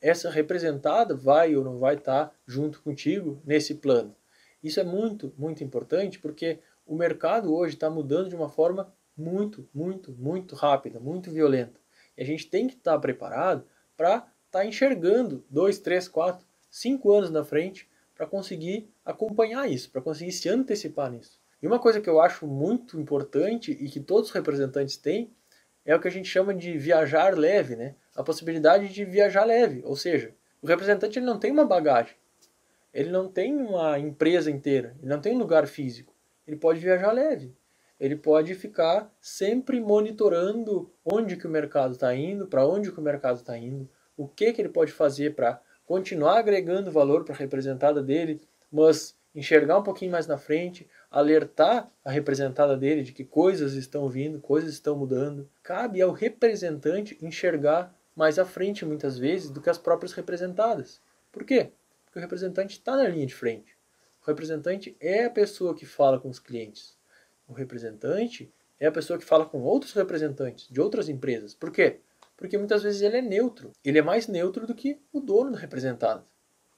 essa 0.01 0.29
representada 0.29 1.15
vai 1.15 1.55
ou 1.55 1.63
não 1.63 1.77
vai 1.77 1.95
estar 1.95 2.27
tá 2.27 2.35
junto 2.45 2.81
contigo 2.81 3.41
nesse 3.45 3.75
plano. 3.75 4.15
Isso 4.63 4.79
é 4.79 4.83
muito, 4.83 5.33
muito 5.37 5.63
importante 5.63 6.19
porque 6.19 6.59
o 6.85 6.95
mercado 6.95 7.53
hoje 7.53 7.75
está 7.75 7.89
mudando 7.89 8.29
de 8.29 8.35
uma 8.35 8.49
forma 8.49 8.91
muito, 9.15 9.67
muito, 9.73 10.11
muito 10.11 10.55
rápida, 10.55 10.99
muito 10.99 11.31
violenta. 11.31 11.79
E 12.17 12.21
a 12.21 12.25
gente 12.25 12.47
tem 12.47 12.67
que 12.67 12.75
estar 12.75 12.93
tá 12.93 12.99
preparado 12.99 13.65
para 13.95 14.17
estar 14.17 14.29
tá 14.51 14.65
enxergando 14.65 15.43
dois, 15.49 15.79
três, 15.79 16.07
quatro, 16.07 16.45
cinco 16.69 17.11
anos 17.11 17.29
na 17.29 17.43
frente 17.43 17.89
para 18.15 18.25
conseguir 18.25 18.89
acompanhar 19.05 19.69
isso, 19.69 19.91
para 19.91 20.01
conseguir 20.01 20.31
se 20.31 20.49
antecipar 20.49 21.11
nisso. 21.11 21.39
E 21.61 21.67
uma 21.67 21.79
coisa 21.79 21.99
que 21.99 22.09
eu 22.09 22.19
acho 22.19 22.47
muito 22.47 22.99
importante 22.99 23.71
e 23.71 23.89
que 23.89 23.99
todos 23.99 24.29
os 24.29 24.35
representantes 24.35 24.97
têm 24.97 25.31
é 25.85 25.95
o 25.95 25.99
que 25.99 26.07
a 26.07 26.11
gente 26.11 26.27
chama 26.27 26.53
de 26.53 26.77
viajar 26.77 27.37
leve, 27.37 27.75
né? 27.75 27.95
A 28.15 28.23
possibilidade 28.23 28.89
de 28.89 29.05
viajar 29.05 29.45
leve, 29.45 29.81
ou 29.85 29.95
seja, 29.95 30.33
o 30.61 30.67
representante 30.67 31.17
ele 31.17 31.25
não 31.25 31.39
tem 31.39 31.51
uma 31.51 31.65
bagagem, 31.65 32.15
ele 32.97 33.11
não 33.11 33.29
tem 33.29 33.55
uma 33.55 33.99
empresa 33.99 34.49
inteira, 34.49 34.95
ele 34.97 35.07
não 35.07 35.21
tem 35.21 35.35
um 35.35 35.37
lugar 35.37 35.67
físico, 35.67 36.15
ele 36.47 36.57
pode 36.57 36.79
viajar 36.79 37.11
leve, 37.11 37.55
ele 37.99 38.15
pode 38.15 38.55
ficar 38.55 39.13
sempre 39.21 39.79
monitorando 39.79 40.91
onde 41.05 41.37
que 41.37 41.45
o 41.45 41.49
mercado 41.49 41.91
está 41.91 42.15
indo, 42.15 42.47
para 42.47 42.65
onde 42.65 42.91
que 42.91 42.99
o 42.99 43.03
mercado 43.03 43.35
está 43.35 43.55
indo, 43.55 43.87
o 44.17 44.27
que 44.27 44.51
que 44.51 44.59
ele 44.59 44.69
pode 44.69 44.91
fazer 44.91 45.35
para 45.35 45.61
continuar 45.85 46.39
agregando 46.39 46.91
valor 46.91 47.23
para 47.23 47.35
a 47.35 47.37
representada 47.37 48.01
dele, 48.01 48.41
mas 48.71 49.15
enxergar 49.35 49.77
um 49.77 49.83
pouquinho 49.83 50.11
mais 50.11 50.25
na 50.25 50.39
frente, 50.39 50.89
alertar 51.11 51.91
a 52.03 52.09
representada 52.09 52.75
dele 52.75 53.03
de 53.03 53.11
que 53.11 53.23
coisas 53.23 53.73
estão 53.73 54.09
vindo, 54.09 54.41
coisas 54.41 54.73
estão 54.73 54.97
mudando. 54.97 55.47
Cabe 55.61 56.01
ao 56.01 56.11
representante 56.11 57.15
enxergar 57.21 57.95
mais 58.15 58.39
à 58.39 58.45
frente, 58.45 58.83
muitas 58.83 59.19
vezes, 59.19 59.51
do 59.51 59.61
que 59.61 59.69
as 59.69 59.77
próprias 59.77 60.13
representadas. 60.13 60.99
Por 61.31 61.43
quê? 61.43 61.73
O 62.17 62.19
representante 62.19 62.79
está 62.79 62.97
na 62.97 63.07
linha 63.07 63.27
de 63.27 63.35
frente. 63.35 63.77
O 64.23 64.25
representante 64.25 64.97
é 64.99 65.25
a 65.25 65.29
pessoa 65.29 65.75
que 65.75 65.85
fala 65.85 66.19
com 66.19 66.27
os 66.27 66.39
clientes. 66.39 66.97
O 67.47 67.53
representante 67.53 68.51
é 68.79 68.87
a 68.87 68.91
pessoa 68.91 69.19
que 69.19 69.23
fala 69.23 69.45
com 69.45 69.61
outros 69.61 69.93
representantes 69.93 70.67
de 70.67 70.81
outras 70.81 71.09
empresas. 71.09 71.53
Por 71.53 71.71
quê? 71.71 71.99
Porque 72.35 72.57
muitas 72.57 72.81
vezes 72.81 73.03
ele 73.03 73.17
é 73.17 73.21
neutro. 73.21 73.71
Ele 73.85 73.99
é 73.99 74.01
mais 74.01 74.27
neutro 74.27 74.65
do 74.65 74.73
que 74.73 74.99
o 75.13 75.19
dono 75.19 75.51
do 75.51 75.57
representado. 75.57 76.25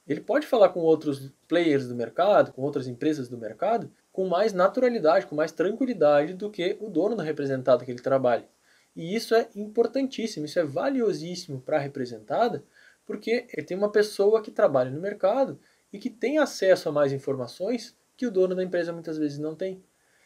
Ele 0.06 0.20
pode 0.20 0.46
falar 0.46 0.68
com 0.68 0.80
outros 0.80 1.32
players 1.48 1.88
do 1.88 1.94
mercado, 1.94 2.52
com 2.52 2.60
outras 2.60 2.86
empresas 2.86 3.26
do 3.26 3.38
mercado, 3.38 3.90
com 4.12 4.28
mais 4.28 4.52
naturalidade, 4.52 5.24
com 5.24 5.34
mais 5.34 5.52
tranquilidade 5.52 6.34
do 6.34 6.50
que 6.50 6.76
o 6.82 6.90
dono 6.90 7.16
do 7.16 7.22
representado 7.22 7.82
que 7.82 7.90
ele 7.90 8.02
trabalha. 8.02 8.46
E 8.94 9.14
isso 9.16 9.34
é 9.34 9.48
importantíssimo, 9.56 10.44
isso 10.44 10.58
é 10.58 10.64
valiosíssimo 10.64 11.62
para 11.62 11.78
a 11.78 11.80
representada, 11.80 12.62
porque 13.10 13.44
ele 13.52 13.66
tem 13.66 13.76
uma 13.76 13.90
pessoa 13.90 14.40
que 14.40 14.52
trabalha 14.52 14.88
no 14.88 15.00
mercado 15.00 15.58
e 15.92 15.98
que 15.98 16.08
tem 16.08 16.38
acesso 16.38 16.88
a 16.88 16.92
mais 16.92 17.12
informações 17.12 17.96
que 18.16 18.24
o 18.24 18.30
dono 18.30 18.54
da 18.54 18.62
empresa 18.62 18.92
muitas 18.92 19.18
vezes 19.18 19.36
não 19.36 19.56
tem. 19.56 19.82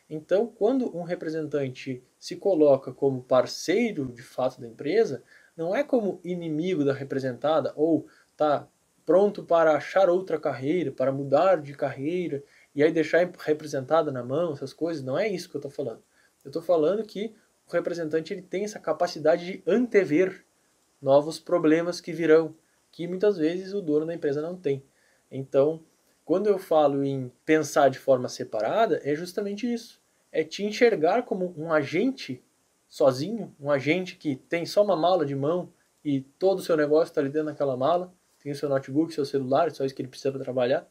Então, 0.09 0.47
quando 0.47 0.95
um 0.95 1.03
representante 1.03 2.05
se 2.19 2.37
coloca 2.37 2.93
como 2.93 3.23
parceiro 3.23 4.13
de 4.13 4.21
fato 4.21 4.61
da 4.61 4.69
empresa, 4.69 5.23
não 5.57 5.75
é 5.75 5.83
como 5.83 6.21
inimigo 6.23 6.85
da 6.85 6.93
representada 6.93 7.73
ou 7.75 8.07
está 8.33 8.69
pronto 9.07 9.43
para 9.43 9.75
achar 9.75 10.11
outra 10.11 10.39
carreira, 10.39 10.93
para 10.93 11.11
mudar 11.11 11.63
de 11.63 11.73
carreira 11.73 12.45
e 12.75 12.83
aí 12.83 12.93
deixar 12.93 13.27
representada 13.39 14.13
na 14.13 14.23
mão, 14.23 14.53
essas 14.53 14.75
coisas. 14.75 15.03
Não 15.03 15.19
é 15.19 15.27
isso 15.27 15.49
que 15.49 15.57
eu 15.57 15.61
estou 15.61 15.71
falando. 15.71 16.03
Eu 16.45 16.51
estou 16.51 16.61
falando 16.61 17.03
que 17.03 17.35
o 17.67 17.73
representante 17.73 18.35
ele 18.35 18.43
tem 18.43 18.63
essa 18.65 18.79
capacidade 18.79 19.47
de 19.47 19.63
antever 19.67 20.45
novos 21.01 21.39
problemas 21.39 21.99
que 21.99 22.13
virão, 22.13 22.55
que 22.95 23.09
muitas 23.09 23.37
vezes 23.37 23.75
o 23.75 23.83
dono 23.83 24.07
da 24.07 24.15
empresa 24.15 24.41
não 24.41 24.57
tem. 24.57 24.81
Então, 25.29 25.83
quando 26.25 26.47
eu 26.47 26.61
falo 26.61 27.05
em 27.05 27.31
pensar 27.45 27.91
de 27.91 27.99
forma 27.99 28.29
separada, 28.29 29.01
é 29.03 29.17
justamente 29.17 29.71
isso. 29.71 30.01
É 30.31 30.45
te 30.45 30.65
enxergar 30.65 31.25
como 31.25 31.53
um 31.59 31.73
agente 31.73 32.41
sozinho, 32.89 33.53
um 33.61 33.69
agente 33.69 34.15
que 34.15 34.37
tem 34.37 34.65
só 34.65 34.85
uma 34.85 34.95
mala 34.95 35.27
de 35.27 35.35
mão 35.35 35.73
e 36.05 36.21
todo 36.39 36.61
o 36.61 36.63
seu 36.63 36.77
negócio 36.77 37.11
está 37.11 37.21
ali 37.21 37.31
dentro 37.31 37.49
daquela 37.49 37.77
mala, 37.77 38.15
tem 38.41 38.53
o 38.53 38.55
seu 38.55 38.69
notebook, 38.69 39.13
seu 39.13 39.25
celular, 39.25 39.73
só 39.73 39.85
isso 39.85 39.95
que 39.95 40.01
ele 40.01 40.09
precisa 40.09 40.31
para 40.31 40.45
trabalhar. 40.45 40.89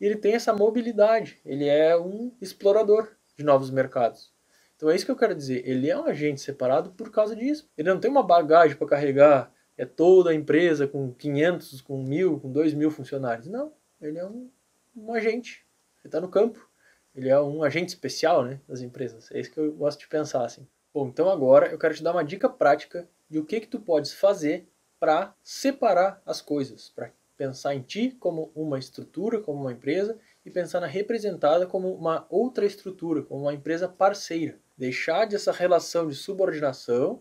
E 0.00 0.06
ele 0.06 0.16
tem 0.16 0.34
essa 0.34 0.52
mobilidade, 0.52 1.40
ele 1.44 1.66
é 1.66 1.98
um 1.98 2.32
explorador 2.40 3.10
de 3.36 3.44
novos 3.44 3.68
mercados. 3.68 4.32
Então 4.76 4.88
é 4.88 4.94
isso 4.94 5.04
que 5.04 5.10
eu 5.10 5.16
quero 5.16 5.34
dizer, 5.34 5.68
ele 5.68 5.90
é 5.90 5.98
um 5.98 6.04
agente 6.04 6.40
separado 6.40 6.90
por 6.90 7.10
causa 7.10 7.34
disso. 7.34 7.68
Ele 7.76 7.88
não 7.88 7.98
tem 7.98 8.10
uma 8.10 8.22
bagagem 8.22 8.76
para 8.76 8.86
carregar 8.86 9.55
é 9.76 9.84
toda 9.84 10.30
a 10.30 10.34
empresa 10.34 10.86
com 10.86 11.12
500, 11.12 11.80
com 11.82 12.02
1000, 12.02 12.40
com 12.40 12.50
2000 12.50 12.90
funcionários. 12.90 13.46
Não, 13.46 13.72
ele 14.00 14.18
é 14.18 14.26
um, 14.26 14.50
um 14.96 15.12
agente. 15.12 15.66
Ele 16.02 16.08
está 16.08 16.20
no 16.20 16.28
campo. 16.28 16.68
Ele 17.14 17.28
é 17.28 17.40
um 17.40 17.62
agente 17.62 17.88
especial 17.88 18.44
né, 18.44 18.60
das 18.68 18.80
empresas. 18.80 19.30
É 19.32 19.40
isso 19.40 19.50
que 19.50 19.58
eu 19.58 19.72
gosto 19.72 20.00
de 20.00 20.08
pensar. 20.08 20.44
Assim. 20.44 20.66
Bom, 20.92 21.08
então 21.08 21.30
agora 21.30 21.68
eu 21.68 21.78
quero 21.78 21.94
te 21.94 22.02
dar 22.02 22.12
uma 22.12 22.24
dica 22.24 22.48
prática 22.48 23.08
de 23.28 23.38
o 23.38 23.44
que, 23.44 23.60
que 23.60 23.66
tu 23.66 23.80
podes 23.80 24.12
fazer 24.12 24.68
para 24.98 25.34
separar 25.42 26.22
as 26.24 26.40
coisas, 26.40 26.90
para 26.94 27.10
pensar 27.36 27.74
em 27.74 27.82
ti 27.82 28.16
como 28.18 28.50
uma 28.54 28.78
estrutura, 28.78 29.40
como 29.40 29.60
uma 29.60 29.72
empresa, 29.72 30.16
e 30.44 30.50
pensar 30.50 30.80
na 30.80 30.86
representada 30.86 31.66
como 31.66 31.92
uma 31.92 32.26
outra 32.30 32.64
estrutura, 32.64 33.22
como 33.22 33.42
uma 33.42 33.52
empresa 33.52 33.88
parceira. 33.88 34.58
Deixar 34.76 35.26
dessa 35.26 35.52
relação 35.52 36.06
de 36.06 36.14
subordinação 36.14 37.20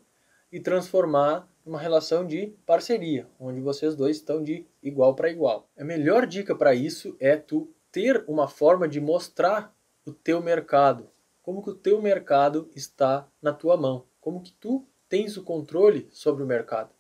e 0.52 0.60
transformar 0.60 1.50
numa 1.66 1.80
relação 1.80 2.26
de 2.26 2.54
parceria, 2.66 3.28
onde 3.40 3.60
vocês 3.60 3.96
dois 3.96 4.18
estão 4.18 4.44
de 4.44 4.68
igual 4.84 5.16
para 5.16 5.30
igual. 5.30 5.68
A 5.78 5.84
melhor 5.84 6.28
dica 6.28 6.56
para 6.56 6.76
isso 6.76 7.16
é 7.20 7.36
tu 7.36 7.74
ter 7.92 8.24
uma 8.28 8.48
forma 8.48 8.88
de 8.88 9.02
mostrar 9.02 9.76
o 10.06 10.14
teu 10.14 10.42
mercado, 10.42 11.10
como 11.42 11.64
que 11.64 11.72
o 11.72 11.76
teu 11.76 12.02
mercado 12.02 12.70
está 12.76 13.28
na 13.42 13.52
tua 13.52 13.76
mão, 13.76 14.06
como 14.22 14.42
que 14.42 14.52
tu 14.54 14.86
tens 15.10 15.38
o 15.38 15.44
controle 15.44 16.08
sobre 16.12 16.44
o 16.44 16.48
mercado. 16.48 16.92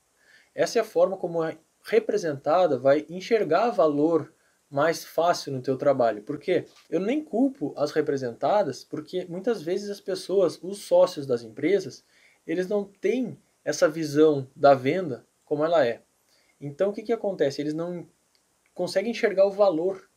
Essa 0.54 0.80
é 0.80 0.82
a 0.82 0.86
forma 0.86 1.18
como 1.18 1.42
a 1.42 1.54
representada 1.84 2.78
vai 2.78 3.06
enxergar 3.10 3.70
valor 3.70 4.34
mais 4.70 5.06
fácil 5.06 5.54
no 5.54 5.62
teu 5.62 5.78
trabalho. 5.78 6.24
Porque 6.24 6.66
eu 6.90 7.00
nem 7.00 7.24
culpo 7.24 7.74
as 7.78 7.92
representadas, 7.92 8.84
porque 8.84 9.26
muitas 9.30 9.62
vezes 9.62 9.90
as 9.90 10.02
pessoas, 10.02 10.60
os 10.62 10.80
sócios 10.80 11.26
das 11.26 11.44
empresas, 11.44 12.04
eles 12.46 12.68
não 12.68 12.84
têm 12.84 13.38
essa 13.66 13.90
visão 13.90 14.48
da 14.56 14.76
venda 14.76 15.26
como 15.44 15.66
ela 15.66 15.86
é. 15.86 16.04
Então 16.62 16.92
o 16.92 16.94
que, 16.94 17.02
que 17.02 17.12
acontece? 17.12 17.62
Eles 17.62 17.74
não 17.74 18.08
conseguem 18.74 19.12
enxergar 19.12 19.46
o 19.46 19.52
valor 19.52 20.08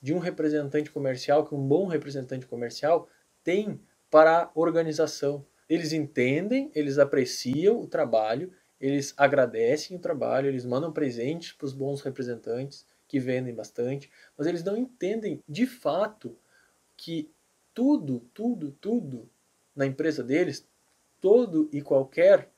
de 0.00 0.14
um 0.14 0.18
representante 0.18 0.90
comercial, 0.90 1.46
que 1.46 1.54
um 1.54 1.66
bom 1.66 1.86
representante 1.86 2.46
comercial 2.46 3.08
tem 3.42 3.80
para 4.10 4.44
a 4.44 4.50
organização. 4.54 5.44
Eles 5.68 5.92
entendem, 5.92 6.70
eles 6.74 6.98
apreciam 6.98 7.80
o 7.80 7.86
trabalho, 7.86 8.52
eles 8.80 9.14
agradecem 9.16 9.96
o 9.96 10.00
trabalho, 10.00 10.48
eles 10.48 10.64
mandam 10.64 10.92
presentes 10.92 11.52
para 11.52 11.66
os 11.66 11.72
bons 11.72 12.00
representantes 12.02 12.86
que 13.06 13.18
vendem 13.18 13.54
bastante, 13.54 14.10
mas 14.36 14.46
eles 14.46 14.62
não 14.62 14.76
entendem 14.76 15.42
de 15.48 15.66
fato 15.66 16.36
que 16.96 17.30
tudo, 17.74 18.20
tudo, 18.32 18.70
tudo 18.80 19.28
na 19.74 19.86
empresa 19.86 20.22
deles, 20.22 20.66
todo 21.20 21.68
e 21.72 21.82
qualquer 21.82 22.50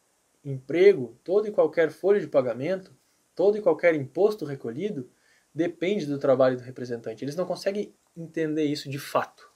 emprego, 0.45 1.19
todo 1.23 1.47
e 1.47 1.53
qualquer 1.53 1.91
folha 1.91 2.21
de 2.21 2.27
pagamento, 2.27 2.95
todo 3.35 3.57
e 3.57 3.61
qualquer 3.61 3.95
imposto 3.95 4.45
recolhido 4.45 5.11
depende 5.55 6.07
do 6.07 6.19
trabalho 6.19 6.57
do 6.57 6.63
representante. 6.63 7.25
Eles 7.25 7.37
não 7.37 7.47
conseguem 7.47 7.95
entender 8.17 8.65
isso 8.65 8.89
de 8.89 8.99
fato. 8.99 9.51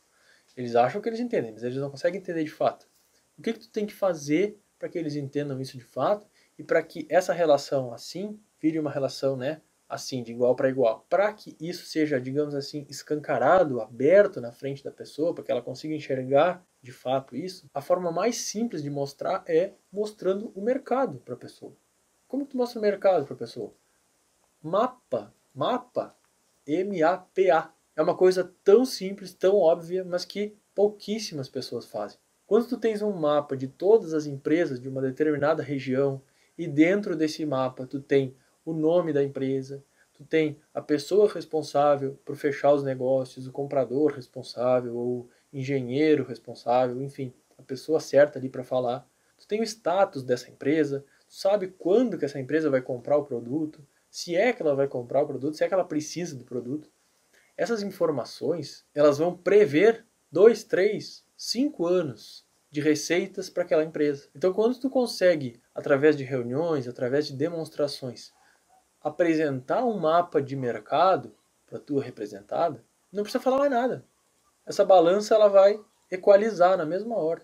Eles 0.56 0.74
acham 0.74 1.00
que 1.00 1.08
eles 1.08 1.20
entendem, 1.20 1.52
mas 1.52 1.62
eles 1.62 1.76
não 1.76 1.90
conseguem 1.90 2.20
entender 2.20 2.44
de 2.44 2.50
fato. 2.50 2.88
O 3.38 3.42
que, 3.42 3.52
que 3.52 3.60
tu 3.60 3.70
tem 3.70 3.86
que 3.86 3.94
fazer 3.94 4.58
para 4.78 4.88
que 4.88 4.98
eles 4.98 5.16
entendam 5.16 5.60
isso 5.60 5.76
de 5.76 5.84
fato 5.84 6.26
e 6.58 6.62
para 6.62 6.82
que 6.82 7.06
essa 7.10 7.32
relação 7.32 7.92
assim 7.92 8.38
vire 8.60 8.78
uma 8.78 8.90
relação, 8.90 9.36
né, 9.36 9.60
assim, 9.88 10.22
de 10.22 10.32
igual 10.32 10.56
para 10.56 10.68
igual. 10.68 11.06
Para 11.08 11.32
que 11.32 11.56
isso 11.60 11.86
seja, 11.86 12.20
digamos 12.20 12.54
assim, 12.54 12.86
escancarado, 12.88 13.80
aberto 13.80 14.40
na 14.40 14.50
frente 14.50 14.82
da 14.82 14.90
pessoa, 14.90 15.34
para 15.34 15.44
que 15.44 15.50
ela 15.50 15.62
consiga 15.62 15.94
enxergar 15.94 16.64
de 16.86 16.92
fato 16.92 17.34
isso, 17.34 17.68
a 17.74 17.80
forma 17.80 18.12
mais 18.12 18.36
simples 18.36 18.80
de 18.80 18.88
mostrar 18.88 19.42
é 19.48 19.72
mostrando 19.90 20.52
o 20.54 20.60
mercado 20.60 21.18
para 21.18 21.34
a 21.34 21.36
pessoa. 21.36 21.72
Como 22.28 22.46
tu 22.46 22.56
mostra 22.56 22.78
o 22.78 22.82
mercado 22.82 23.24
para 23.24 23.34
a 23.34 23.38
pessoa? 23.38 23.74
Mapa, 24.62 25.34
mapa, 25.52 26.16
M-A-P-A. 26.64 27.72
É 27.96 28.02
uma 28.02 28.16
coisa 28.16 28.54
tão 28.62 28.84
simples, 28.84 29.34
tão 29.34 29.56
óbvia, 29.56 30.04
mas 30.04 30.24
que 30.24 30.56
pouquíssimas 30.76 31.48
pessoas 31.48 31.86
fazem. 31.86 32.20
Quando 32.46 32.68
tu 32.68 32.78
tens 32.78 33.02
um 33.02 33.10
mapa 33.10 33.56
de 33.56 33.66
todas 33.66 34.14
as 34.14 34.26
empresas 34.26 34.80
de 34.80 34.88
uma 34.88 35.02
determinada 35.02 35.64
região 35.64 36.22
e 36.56 36.68
dentro 36.68 37.16
desse 37.16 37.44
mapa 37.44 37.84
tu 37.84 38.00
tem 38.00 38.36
o 38.64 38.72
nome 38.72 39.12
da 39.12 39.24
empresa, 39.24 39.82
tu 40.12 40.24
tem 40.24 40.60
a 40.72 40.80
pessoa 40.80 41.28
responsável 41.32 42.16
por 42.24 42.36
fechar 42.36 42.72
os 42.72 42.84
negócios, 42.84 43.48
o 43.48 43.52
comprador 43.52 44.12
responsável 44.12 44.94
ou 44.94 45.28
engenheiro 45.58 46.24
responsável, 46.24 47.00
enfim, 47.02 47.32
a 47.58 47.62
pessoa 47.62 48.00
certa 48.00 48.38
ali 48.38 48.48
para 48.48 48.64
falar. 48.64 49.08
Tu 49.38 49.46
tem 49.46 49.60
o 49.60 49.64
status 49.64 50.22
dessa 50.22 50.50
empresa, 50.50 51.04
tu 51.28 51.34
sabe 51.34 51.68
quando 51.68 52.18
que 52.18 52.24
essa 52.24 52.38
empresa 52.38 52.70
vai 52.70 52.80
comprar 52.80 53.16
o 53.16 53.24
produto, 53.24 53.86
se 54.10 54.34
é 54.34 54.52
que 54.52 54.62
ela 54.62 54.74
vai 54.74 54.86
comprar 54.86 55.22
o 55.22 55.26
produto, 55.26 55.56
se 55.56 55.64
é 55.64 55.68
que 55.68 55.74
ela 55.74 55.84
precisa 55.84 56.36
do 56.36 56.44
produto. 56.44 56.90
Essas 57.56 57.82
informações, 57.82 58.84
elas 58.94 59.18
vão 59.18 59.36
prever 59.36 60.04
dois, 60.30 60.64
três, 60.64 61.24
cinco 61.36 61.86
anos 61.86 62.46
de 62.70 62.80
receitas 62.80 63.48
para 63.48 63.62
aquela 63.62 63.84
empresa. 63.84 64.28
Então, 64.34 64.52
quando 64.52 64.78
tu 64.78 64.90
consegue, 64.90 65.60
através 65.74 66.16
de 66.16 66.24
reuniões, 66.24 66.86
através 66.86 67.26
de 67.26 67.34
demonstrações, 67.34 68.32
apresentar 69.00 69.84
um 69.84 69.98
mapa 69.98 70.42
de 70.42 70.56
mercado, 70.56 71.34
para 71.66 71.78
tua 71.78 72.02
representada, 72.02 72.84
não 73.12 73.22
precisa 73.22 73.42
falar 73.42 73.58
mais 73.58 73.70
nada. 73.70 74.04
Essa 74.66 74.84
balança 74.84 75.34
ela 75.34 75.48
vai 75.48 75.80
equalizar 76.10 76.76
na 76.76 76.84
mesma 76.84 77.16
hora. 77.16 77.42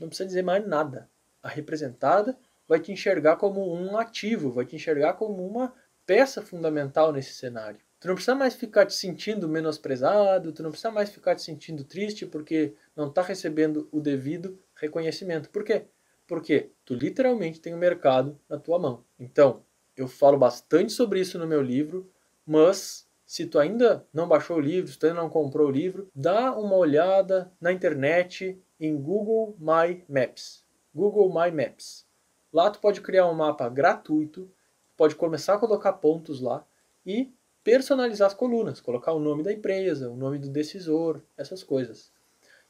Não 0.00 0.08
precisa 0.08 0.26
dizer 0.26 0.42
mais 0.42 0.66
nada. 0.66 1.08
A 1.42 1.48
representada 1.48 2.36
vai 2.68 2.80
te 2.80 2.92
enxergar 2.92 3.36
como 3.36 3.72
um 3.72 3.96
ativo, 3.96 4.50
vai 4.50 4.66
te 4.66 4.74
enxergar 4.74 5.14
como 5.14 5.46
uma 5.46 5.72
peça 6.04 6.42
fundamental 6.42 7.12
nesse 7.12 7.34
cenário. 7.34 7.80
Tu 7.98 8.08
não 8.08 8.14
precisa 8.14 8.34
mais 8.34 8.54
ficar 8.54 8.86
te 8.86 8.94
sentindo 8.94 9.48
menosprezado, 9.48 10.52
tu 10.52 10.62
não 10.62 10.70
precisa 10.70 10.90
mais 10.90 11.10
ficar 11.10 11.34
te 11.34 11.42
sentindo 11.42 11.84
triste 11.84 12.26
porque 12.26 12.74
não 12.94 13.08
está 13.08 13.22
recebendo 13.22 13.88
o 13.90 14.00
devido 14.00 14.58
reconhecimento. 14.74 15.48
Por 15.48 15.64
quê? 15.64 15.86
Porque 16.26 16.70
tu 16.84 16.94
literalmente 16.94 17.60
tem 17.60 17.72
o 17.72 17.76
um 17.76 17.78
mercado 17.80 18.38
na 18.48 18.58
tua 18.58 18.78
mão. 18.78 19.04
Então, 19.18 19.64
eu 19.96 20.06
falo 20.06 20.36
bastante 20.36 20.92
sobre 20.92 21.20
isso 21.20 21.38
no 21.38 21.46
meu 21.46 21.62
livro, 21.62 22.10
mas 22.44 23.05
se 23.26 23.44
tu 23.44 23.58
ainda 23.58 24.06
não 24.12 24.28
baixou 24.28 24.56
o 24.56 24.60
livro, 24.60 24.90
se 24.90 24.98
tu 24.98 25.06
ainda 25.06 25.20
não 25.20 25.28
comprou 25.28 25.66
o 25.66 25.70
livro, 25.70 26.08
dá 26.14 26.56
uma 26.56 26.76
olhada 26.76 27.52
na 27.60 27.72
internet 27.72 28.62
em 28.78 28.96
Google 28.96 29.56
My 29.58 30.04
Maps. 30.08 30.64
Google 30.94 31.28
My 31.28 31.50
Maps. 31.50 32.06
Lá 32.52 32.70
tu 32.70 32.78
pode 32.78 33.00
criar 33.00 33.28
um 33.28 33.34
mapa 33.34 33.68
gratuito, 33.68 34.48
pode 34.96 35.16
começar 35.16 35.54
a 35.54 35.58
colocar 35.58 35.94
pontos 35.94 36.40
lá 36.40 36.64
e 37.04 37.32
personalizar 37.64 38.28
as 38.28 38.34
colunas, 38.34 38.80
colocar 38.80 39.12
o 39.12 39.18
nome 39.18 39.42
da 39.42 39.52
empresa, 39.52 40.08
o 40.08 40.16
nome 40.16 40.38
do 40.38 40.48
decisor, 40.48 41.20
essas 41.36 41.64
coisas. 41.64 42.12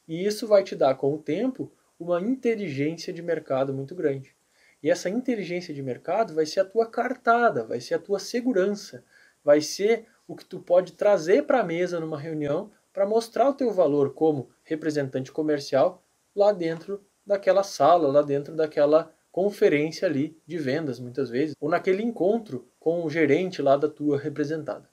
E 0.09 0.25
isso 0.25 0.47
vai 0.47 0.65
te 0.65 0.75
dar 0.75 0.95
com 0.95 1.13
o 1.13 1.19
tempo 1.19 1.71
uma 2.01 2.21
inteligência 2.21 3.13
de 3.13 3.21
mercado 3.21 3.75
muito 3.75 3.95
grande. 3.95 4.35
E 4.83 4.91
essa 4.91 5.11
inteligência 5.11 5.75
de 5.75 5.83
mercado 5.83 6.35
vai 6.35 6.47
ser 6.47 6.61
a 6.61 6.65
tua 6.65 6.87
cartada, 6.87 7.63
vai 7.65 7.81
ser 7.81 7.95
a 7.95 7.99
tua 7.99 8.19
segurança, 8.19 9.05
vai 9.45 9.61
ser 9.61 10.07
o 10.27 10.35
que 10.35 10.45
tu 10.45 10.59
pode 10.59 10.93
trazer 10.93 11.43
para 11.47 11.61
a 11.61 11.65
mesa 11.65 12.01
numa 12.01 12.19
reunião 12.19 12.71
para 12.93 13.07
mostrar 13.07 13.49
o 13.49 13.55
teu 13.55 13.73
valor 13.73 14.15
como 14.15 14.49
representante 14.65 15.31
comercial 15.31 16.03
lá 16.35 16.53
dentro 16.53 17.05
daquela 17.27 17.63
sala, 17.63 18.09
lá 18.09 18.23
dentro 18.23 18.55
daquela 18.55 19.13
conferência 19.31 20.09
ali 20.09 20.41
de 20.47 20.57
vendas, 20.57 20.99
muitas 20.99 21.29
vezes, 21.29 21.55
ou 21.61 21.69
naquele 21.69 22.03
encontro 22.03 22.67
com 22.81 23.05
o 23.05 23.11
gerente 23.11 23.61
lá 23.61 23.77
da 23.77 23.89
tua 23.89 24.19
representada. 24.19 24.89